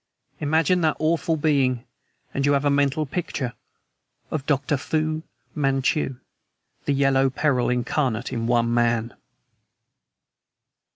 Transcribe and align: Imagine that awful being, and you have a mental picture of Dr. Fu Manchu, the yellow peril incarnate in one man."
Imagine 0.39 0.81
that 0.81 0.95
awful 0.97 1.37
being, 1.37 1.85
and 2.33 2.43
you 2.43 2.53
have 2.53 2.65
a 2.65 2.71
mental 2.71 3.05
picture 3.05 3.53
of 4.31 4.43
Dr. 4.47 4.75
Fu 4.75 5.21
Manchu, 5.53 6.15
the 6.85 6.93
yellow 6.93 7.29
peril 7.29 7.69
incarnate 7.69 8.33
in 8.33 8.47
one 8.47 8.73
man." 8.73 9.13